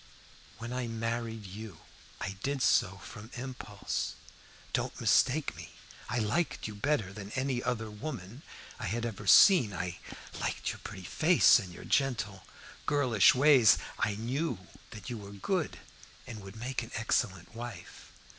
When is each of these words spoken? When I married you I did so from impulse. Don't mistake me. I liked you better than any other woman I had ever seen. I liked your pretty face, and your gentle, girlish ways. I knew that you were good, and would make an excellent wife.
When 0.57 0.73
I 0.73 0.87
married 0.87 1.45
you 1.45 1.81
I 2.19 2.35
did 2.41 2.63
so 2.63 2.95
from 3.05 3.29
impulse. 3.35 4.15
Don't 4.73 4.99
mistake 4.99 5.55
me. 5.55 5.73
I 6.09 6.17
liked 6.17 6.67
you 6.67 6.73
better 6.73 7.13
than 7.13 7.29
any 7.35 7.61
other 7.61 7.91
woman 7.91 8.41
I 8.79 8.87
had 8.87 9.05
ever 9.05 9.27
seen. 9.27 9.73
I 9.75 9.99
liked 10.39 10.69
your 10.71 10.79
pretty 10.79 11.03
face, 11.05 11.59
and 11.59 11.71
your 11.71 11.85
gentle, 11.85 12.47
girlish 12.87 13.35
ways. 13.35 13.77
I 13.99 14.15
knew 14.15 14.57
that 14.89 15.11
you 15.11 15.19
were 15.19 15.33
good, 15.33 15.77
and 16.25 16.41
would 16.41 16.55
make 16.55 16.81
an 16.81 16.89
excellent 16.95 17.53
wife. 17.53 18.11